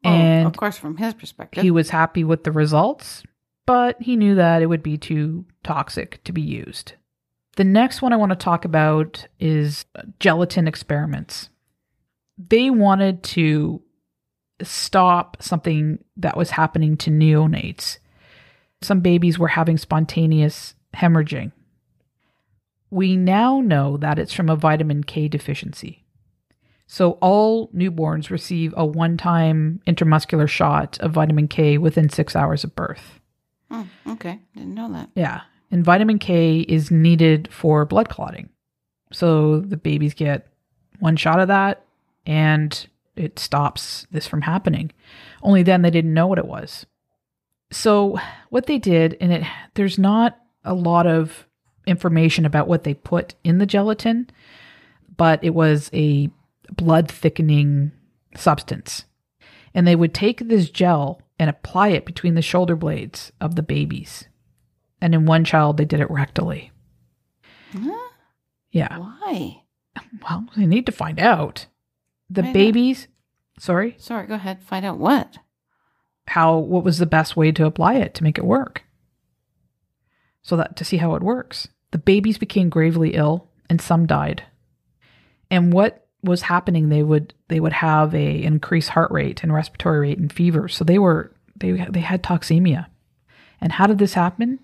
[0.03, 3.23] Oh, And of course, from his perspective, he was happy with the results,
[3.65, 6.93] but he knew that it would be too toxic to be used.
[7.57, 9.85] The next one I want to talk about is
[10.19, 11.49] gelatin experiments.
[12.37, 13.81] They wanted to
[14.61, 17.97] stop something that was happening to neonates.
[18.81, 21.51] Some babies were having spontaneous hemorrhaging.
[22.91, 26.05] We now know that it's from a vitamin K deficiency.
[26.87, 32.75] So all newborns receive a one-time intramuscular shot of vitamin K within 6 hours of
[32.75, 33.19] birth.
[33.71, 35.09] Oh, okay, didn't know that.
[35.15, 35.41] Yeah.
[35.71, 38.49] And vitamin K is needed for blood clotting.
[39.11, 40.47] So the babies get
[40.99, 41.83] one shot of that
[42.25, 44.91] and it stops this from happening.
[45.41, 46.85] Only then they didn't know what it was.
[47.71, 51.47] So what they did and it there's not a lot of
[51.87, 54.29] information about what they put in the gelatin,
[55.17, 56.29] but it was a
[56.75, 57.91] blood thickening
[58.35, 59.05] substance.
[59.73, 63.63] And they would take this gel and apply it between the shoulder blades of the
[63.63, 64.27] babies.
[65.01, 66.71] And in one child, they did it rectally.
[67.73, 68.09] Huh?
[68.71, 68.97] Yeah.
[68.97, 69.63] Why?
[70.27, 71.67] Well, they need to find out.
[72.29, 72.53] The not?
[72.53, 73.07] babies,
[73.59, 74.63] sorry, Sorry, go ahead.
[74.63, 75.37] Find out what.
[76.27, 78.83] how, what was the best way to apply it to make it work?
[80.41, 81.67] so that to see how it works.
[81.89, 84.43] The babies became gravely ill and some died.
[85.49, 89.99] And what was happening they would they would have a increased heart rate and respiratory
[89.99, 90.67] rate and fever.
[90.67, 92.87] So they were they they had toxemia.
[93.61, 94.59] And how did this happen?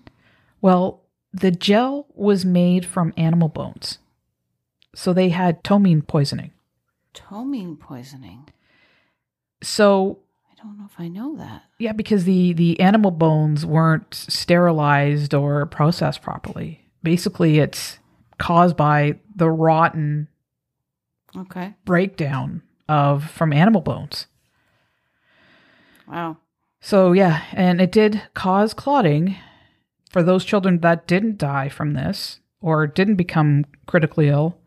[0.60, 3.98] Well, the gel was made from animal bones.
[4.94, 6.52] So they had ptomaine poisoning.
[7.14, 8.48] Ptomaine poisoning.
[9.62, 10.18] So
[10.50, 11.62] I don't know if I know that.
[11.78, 16.80] yeah, because the the animal bones weren't sterilized or processed properly.
[17.02, 17.98] Basically, it's
[18.38, 20.28] caused by the rotten
[21.36, 21.74] Okay.
[21.84, 24.26] breakdown of from animal bones.
[26.06, 26.38] Wow.
[26.80, 29.36] So yeah, and it did cause clotting
[30.10, 34.58] for those children that didn't die from this or didn't become critically ill.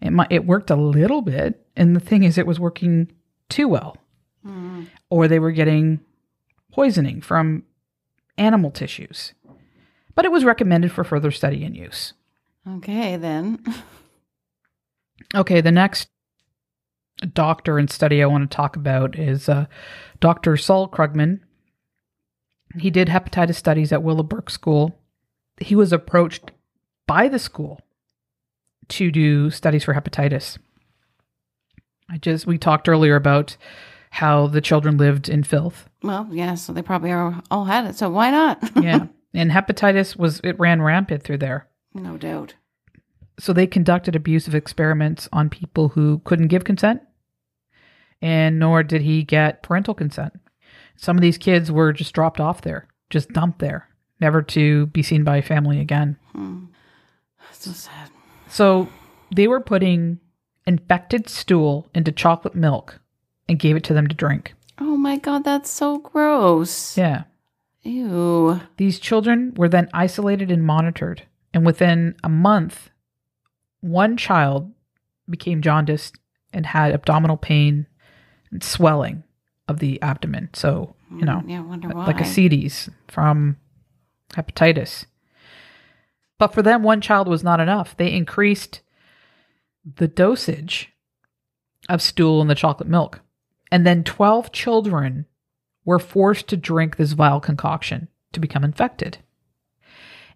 [0.00, 3.12] It might it worked a little bit, and the thing is, it was working
[3.48, 3.96] too well,
[4.46, 4.86] Mm.
[5.10, 6.00] or they were getting
[6.72, 7.64] poisoning from
[8.38, 9.34] animal tissues.
[10.14, 12.14] But it was recommended for further study and use.
[12.66, 13.62] Okay, then.
[15.34, 16.08] Okay, the next
[17.34, 19.66] doctor and study I want to talk about is uh,
[20.20, 20.56] Dr.
[20.56, 21.40] Saul Krugman.
[22.78, 24.98] He did hepatitis studies at Willowbrook School.
[25.60, 26.52] He was approached
[27.06, 27.80] by the school
[28.88, 30.58] to do studies for hepatitis.
[32.08, 33.56] I just we talked earlier about
[34.10, 35.88] how the children lived in filth.
[36.02, 37.96] Well, yeah, so they probably are, all had it.
[37.96, 38.58] So why not?
[38.80, 41.68] Yeah, and hepatitis was it ran rampant through there.
[41.94, 42.54] no doubt.
[43.40, 47.00] So they conducted abusive experiments on people who couldn't give consent
[48.22, 50.32] and nor did he get parental consent
[50.96, 53.88] some of these kids were just dropped off there just dumped there
[54.20, 56.64] never to be seen by family again Hmm.
[57.52, 58.10] So sad.
[58.48, 58.88] so
[59.34, 60.18] they were putting
[60.66, 63.00] infected stool into chocolate milk
[63.48, 66.96] and gave it to them to drink Oh my God, that's so gross.
[66.96, 67.24] yeah
[67.82, 68.60] Ew.
[68.76, 71.22] These children were then isolated and monitored.
[71.54, 72.89] And within a month,
[73.80, 74.70] one child
[75.28, 76.16] became jaundiced
[76.52, 77.86] and had abdominal pain
[78.50, 79.22] and swelling
[79.68, 80.50] of the abdomen.
[80.52, 82.06] So, you know, mm, Yeah, wonder why.
[82.06, 83.56] like ascites from
[84.30, 85.06] hepatitis.
[86.38, 87.96] But for them, one child was not enough.
[87.96, 88.80] They increased
[89.84, 90.90] the dosage
[91.88, 93.20] of stool in the chocolate milk.
[93.70, 95.26] And then 12 children
[95.84, 99.18] were forced to drink this vile concoction to become infected.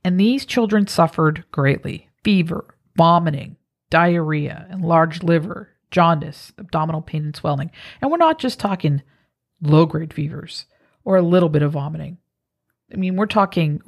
[0.05, 3.57] And these children suffered greatly fever, vomiting,
[3.91, 7.71] diarrhea, enlarged liver, jaundice, abdominal pain, and swelling.
[8.01, 9.03] And we're not just talking
[9.61, 10.67] low grade fevers
[11.05, 12.19] or a little bit of vomiting.
[12.93, 13.81] I mean, we're talking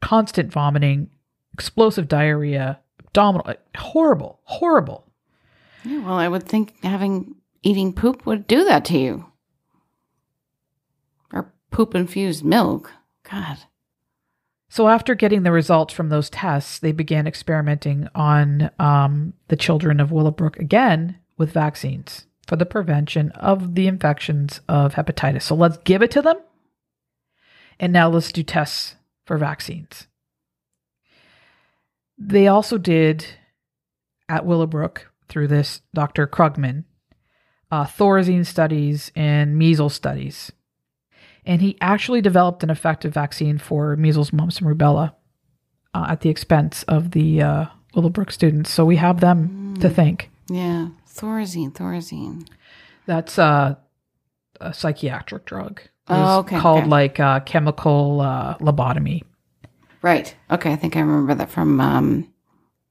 [0.00, 1.10] constant vomiting,
[1.52, 5.06] explosive diarrhea, abdominal, horrible, horrible.
[5.84, 9.26] Yeah, well, I would think having eating poop would do that to you.
[11.32, 12.92] Or poop infused milk.
[13.28, 13.58] God.
[14.68, 20.00] So, after getting the results from those tests, they began experimenting on um, the children
[20.00, 25.42] of Willowbrook again with vaccines for the prevention of the infections of hepatitis.
[25.42, 26.36] So, let's give it to them.
[27.78, 28.96] And now let's do tests
[29.26, 30.06] for vaccines.
[32.16, 33.26] They also did
[34.28, 36.26] at Willowbrook through this Dr.
[36.26, 36.84] Krugman
[37.70, 40.52] uh, Thorazine studies and measles studies
[41.46, 45.14] and he actually developed an effective vaccine for measles, mumps, and rubella
[45.92, 48.70] uh, at the expense of the uh, Willowbrook students.
[48.70, 50.30] So we have them to thank.
[50.48, 50.88] Yeah.
[51.08, 52.46] Thorazine, Thorazine.
[53.06, 53.76] That's uh,
[54.60, 55.82] a psychiatric drug.
[56.08, 56.88] Oh, okay, Called okay.
[56.88, 59.22] like uh, chemical uh, lobotomy.
[60.02, 60.34] Right.
[60.50, 62.30] Okay, I think I remember that from um,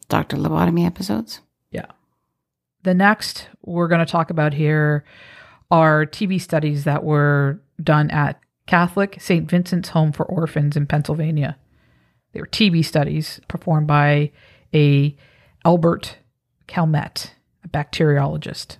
[0.09, 0.37] Dr.
[0.37, 1.41] Lobotomy episodes.
[1.69, 1.85] Yeah.
[2.83, 5.03] The next we're going to talk about here
[5.69, 9.49] are TB studies that were done at Catholic St.
[9.49, 11.57] Vincent's Home for Orphans in Pennsylvania.
[12.33, 14.31] They were TB studies performed by
[14.73, 15.15] a
[15.65, 16.17] Albert
[16.67, 17.31] Calmette,
[17.63, 18.77] a bacteriologist.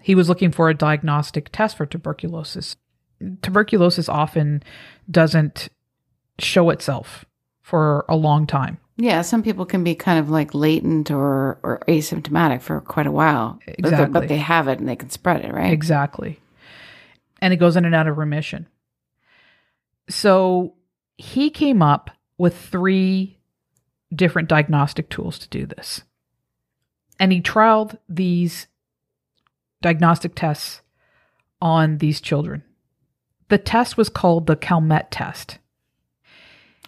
[0.00, 2.76] He was looking for a diagnostic test for tuberculosis.
[3.42, 4.62] Tuberculosis often
[5.10, 5.68] doesn't
[6.38, 7.24] show itself
[7.60, 8.78] for a long time.
[8.96, 13.12] Yeah, some people can be kind of like latent or, or asymptomatic for quite a
[13.12, 13.58] while.
[13.66, 15.72] But they- But they have it and they can spread it, right?
[15.72, 16.40] Exactly.
[17.42, 18.68] And it goes in and out of remission.
[20.08, 20.74] So
[21.18, 23.38] he came up with three
[24.14, 26.02] different diagnostic tools to do this.
[27.18, 28.66] And he trialed these
[29.80, 30.80] diagnostic tests
[31.60, 32.62] on these children.
[33.48, 35.58] The test was called the Calmette test.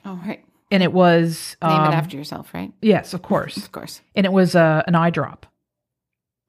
[0.04, 0.44] Oh, right.
[0.70, 1.56] And it was.
[1.62, 2.72] Name um, it after yourself, right?
[2.80, 3.56] Yes, of course.
[3.56, 4.00] Of course.
[4.14, 5.46] And it was uh, an eye drop.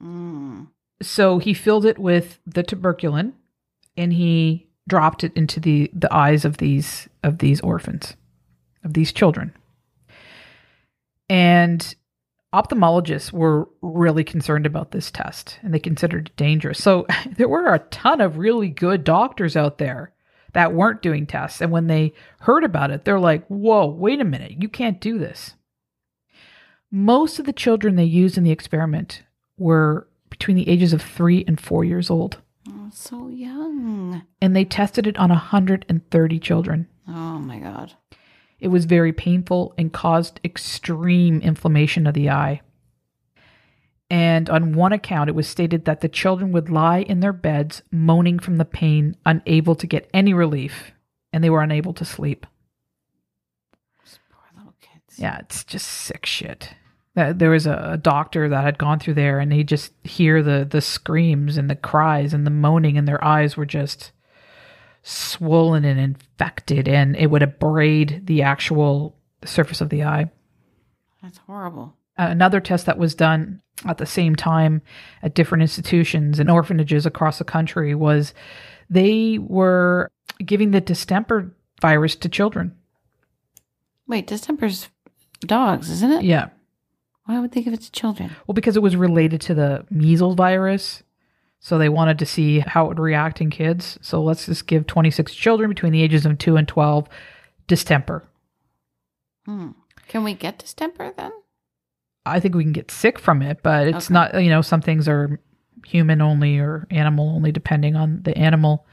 [0.03, 0.67] Mm.
[1.01, 3.31] so he filled it with the tuberculin
[3.97, 8.15] and he dropped it into the the eyes of these of these orphans
[8.85, 9.53] of these children.
[11.27, 11.95] And
[12.53, 16.81] ophthalmologists were really concerned about this test and they considered it dangerous.
[16.81, 20.13] So there were a ton of really good doctors out there
[20.53, 21.59] that weren't doing tests.
[21.59, 25.17] And when they heard about it, they're like, whoa, wait a minute, you can't do
[25.17, 25.55] this.
[26.91, 29.23] Most of the children they used in the experiment
[29.57, 32.37] were between the ages of three and four years old.
[32.67, 34.23] Oh, so young.
[34.41, 36.87] And they tested it on 130 children.
[37.07, 37.93] Oh my God.
[38.59, 42.61] It was very painful and caused extreme inflammation of the eye.
[44.09, 47.81] And on one account, it was stated that the children would lie in their beds,
[47.91, 50.91] moaning from the pain, unable to get any relief,
[51.33, 52.45] and they were unable to sleep.
[53.99, 55.19] Those poor little kids.
[55.19, 56.75] Yeah, it's just sick shit.
[57.15, 60.41] Uh, There was a a doctor that had gone through there, and he just hear
[60.43, 64.11] the the screams and the cries and the moaning, and their eyes were just
[65.03, 70.29] swollen and infected, and it would abrade the actual surface of the eye.
[71.21, 71.95] That's horrible.
[72.17, 74.81] another test that was done at the same time
[75.21, 78.33] at different institutions and orphanages across the country was
[78.89, 80.09] they were
[80.45, 82.73] giving the distemper virus to children.
[84.07, 84.87] Wait, distemper's
[85.41, 86.23] dogs, isn't it?
[86.23, 86.49] Yeah.
[87.25, 88.31] Why would they give it to children?
[88.47, 91.03] Well, because it was related to the measles virus.
[91.59, 93.97] So they wanted to see how it would react in kids.
[94.01, 97.07] So let's just give 26 children between the ages of 2 and 12
[97.67, 98.23] distemper.
[99.45, 99.69] Hmm.
[100.07, 101.31] Can we get distemper then?
[102.25, 104.13] I think we can get sick from it, but it's Okay.
[104.13, 105.39] not, you know, some things are
[105.87, 108.85] human only or animal only, depending on the animal.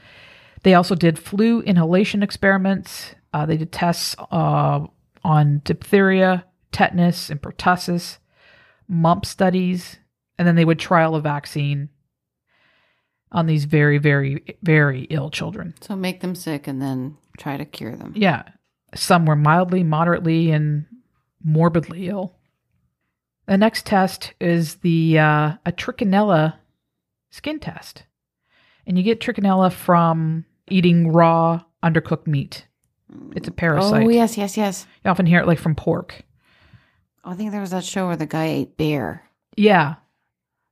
[0.63, 3.13] They also did flu inhalation experiments.
[3.33, 4.85] Uh, they did tests uh,
[5.23, 8.17] on diphtheria, tetanus, and pertussis,
[8.87, 9.97] mump studies,
[10.37, 11.89] and then they would trial a vaccine
[13.31, 15.73] on these very, very, very ill children.
[15.81, 18.13] So make them sick and then try to cure them.
[18.15, 18.43] Yeah.
[18.95, 20.85] Some were mildly, moderately, and
[21.43, 22.35] morbidly ill.
[23.47, 26.55] The next test is the uh, a trichinella
[27.31, 28.03] skin test.
[28.85, 32.67] And you get trichinella from eating raw, undercooked meat.
[33.35, 34.05] It's a parasite.
[34.05, 34.87] Oh yes, yes, yes.
[35.03, 36.23] You often hear it like from pork.
[37.23, 39.23] I think there was that show where the guy ate bear,
[39.55, 39.95] Yeah.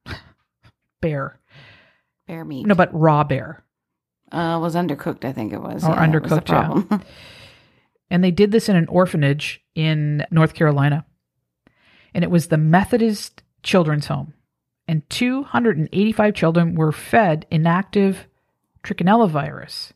[1.02, 1.39] Bear.
[2.28, 2.66] bear meat.
[2.68, 3.64] No, but raw bear.
[4.32, 5.26] uh, was undercooked.
[5.26, 5.84] I think it was.
[5.84, 6.99] Or Yeah, was the undercooked, yeah.
[8.12, 11.06] And they did this in an orphanage in North Carolina.
[12.14, 14.34] And it was the Methodist Children's Home.
[14.86, 18.28] And 285 children were fed inactive
[18.84, 19.93] trichinella virus.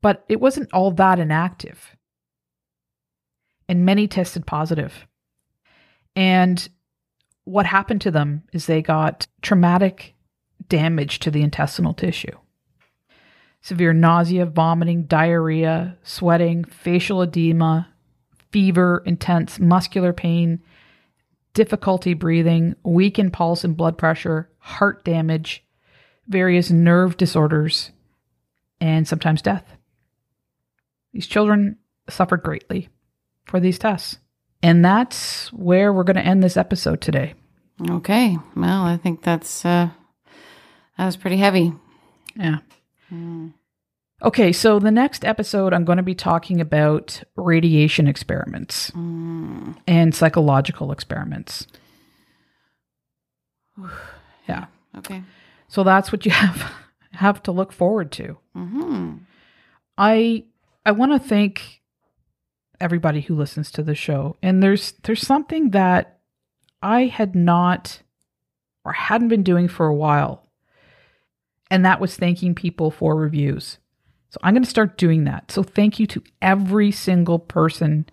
[0.00, 1.94] But it wasn't all that inactive.
[3.68, 5.06] And many tested positive.
[6.16, 6.68] And
[7.44, 10.14] what happened to them is they got traumatic
[10.68, 12.36] damage to the intestinal tissue
[13.60, 17.88] severe nausea, vomiting, diarrhea, sweating, facial edema,
[18.50, 20.60] fever, intense muscular pain,
[21.54, 25.64] difficulty breathing, weakened pulse and blood pressure, heart damage,
[26.28, 27.90] various nerve disorders,
[28.80, 29.76] and sometimes death.
[31.12, 32.88] These children suffered greatly
[33.48, 34.18] for these tests.
[34.62, 37.34] And that's where we're going to end this episode today.
[37.90, 38.36] okay.
[38.56, 39.88] Well, I think that's uh,
[40.96, 41.72] that was pretty heavy.
[42.36, 42.58] Yeah.
[44.20, 49.76] Okay, so the next episode, I'm going to be talking about radiation experiments Mm.
[49.86, 51.66] and psychological experiments.
[54.48, 54.66] Yeah.
[54.96, 55.22] Okay.
[55.68, 56.72] So that's what you have
[57.12, 58.36] have to look forward to.
[58.54, 59.16] Hmm.
[59.96, 60.44] I
[60.84, 61.77] I want to thank
[62.80, 64.36] everybody who listens to the show.
[64.42, 66.18] And there's there's something that
[66.82, 68.02] I had not
[68.84, 70.44] or hadn't been doing for a while.
[71.70, 73.78] And that was thanking people for reviews.
[74.30, 75.50] So I'm going to start doing that.
[75.50, 78.06] So thank you to every single person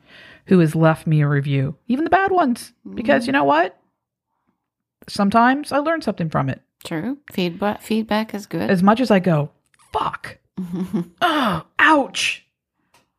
[0.48, 3.28] who has left me a review, even the bad ones, because mm.
[3.28, 3.80] you know what?
[5.08, 6.62] Sometimes I learn something from it.
[6.84, 7.18] True.
[7.32, 8.70] Feedback feedback is good.
[8.70, 9.52] As much as I go,
[9.92, 10.38] fuck,
[11.22, 12.46] oh, ouch.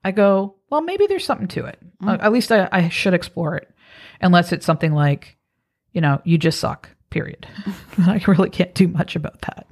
[0.04, 1.78] I go, well, maybe there's something to it.
[2.06, 3.70] Uh, At least I, I should explore it.
[4.20, 5.38] Unless it's something like,
[5.94, 7.46] you know, you just suck, period.
[7.98, 9.66] I really can't do much about that.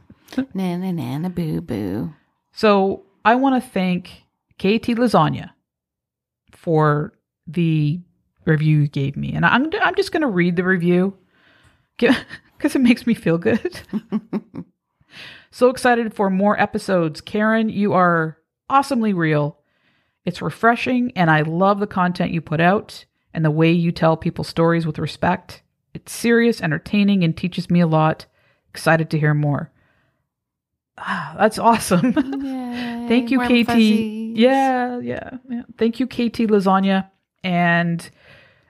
[0.54, 2.14] na na na na boo boo.
[2.52, 4.24] So I want to thank
[4.58, 5.50] KT Lasagna
[6.52, 7.12] for
[7.46, 8.00] the
[8.46, 9.34] review you gave me.
[9.34, 11.18] And I'm, I'm just going to read the review
[11.98, 13.78] because it makes me feel good.
[15.50, 17.20] so excited for more episodes.
[17.20, 18.38] Karen, you are
[18.70, 19.58] awesomely real.
[20.24, 24.16] It's refreshing, and I love the content you put out and the way you tell
[24.16, 25.62] people stories with respect.
[25.92, 28.26] It's serious, entertaining, and teaches me a lot.
[28.70, 29.70] Excited to hear more.
[30.96, 32.12] Ah, that's awesome.
[32.44, 33.66] Yay, Thank you, KT.
[33.66, 34.38] fuzzies.
[34.38, 35.62] Yeah, yeah, yeah.
[35.76, 37.10] Thank you, KT Lasagna.
[37.42, 38.08] And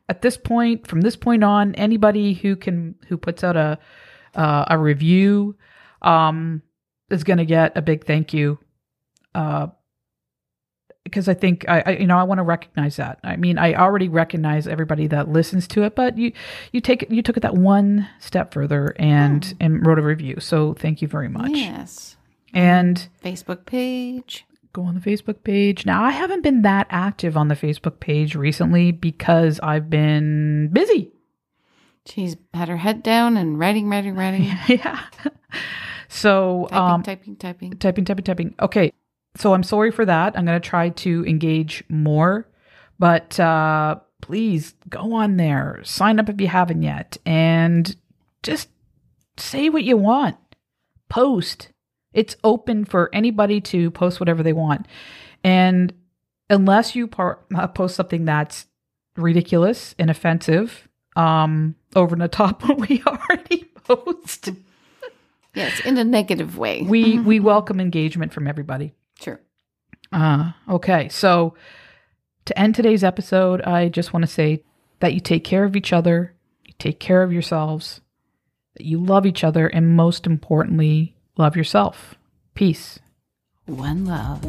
[0.09, 3.79] at this point, from this point on, anybody who can who puts out a
[4.35, 5.57] uh, a review
[6.03, 6.63] um,
[7.11, 8.59] is going to get a big thank you.
[9.35, 9.69] Uh,
[11.05, 13.21] because I think I, I you know I want to recognize that.
[13.23, 16.33] I mean, I already recognize everybody that listens to it, but you
[16.73, 20.41] you take it you took it that one step further and and wrote a review.
[20.41, 21.53] So thank you very much.
[21.53, 22.17] Yes.
[22.53, 24.47] And Facebook page.
[24.73, 25.85] go on the Facebook page.
[25.85, 31.13] Now, I haven't been that active on the Facebook page recently because I've been busy.
[32.07, 34.45] She's had her head down and writing, writing, writing.
[34.69, 35.05] yeah.
[36.09, 37.77] So, typing, um, typing, typing.
[37.79, 38.55] typing, typing, typing.
[38.61, 38.93] Okay.
[39.37, 40.37] So I'm sorry for that.
[40.39, 42.47] I'm going to try to engage more,
[42.99, 47.95] but uh, please go on there, sign up if you haven't yet, and
[48.43, 48.68] just
[49.37, 50.37] say what you want.
[51.09, 51.70] Post.
[52.12, 54.87] It's open for anybody to post whatever they want.
[55.43, 55.93] And
[56.49, 58.66] unless you par- uh, post something that's
[59.16, 64.51] ridiculous and offensive, um, over the top what we already post,
[65.55, 66.82] Yes, in a negative way.
[66.82, 68.93] we we welcome engagement from everybody.
[69.21, 69.41] Sure.
[70.12, 71.09] Uh, okay.
[71.09, 71.55] So
[72.45, 74.62] to end today's episode, I just want to say
[75.01, 76.35] that you take care of each other,
[76.65, 78.01] you take care of yourselves,
[78.77, 82.15] that you love each other, and most importantly, love yourself.
[82.55, 82.99] Peace.
[83.67, 84.45] One love.